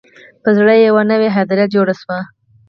په 0.43 0.49
زړه 0.57 0.71
یې 0.77 0.83
یوه 0.89 1.03
نوي 1.11 1.29
هدیره 1.35 1.65
جوړه 1.73 1.93
شوه 2.01 2.19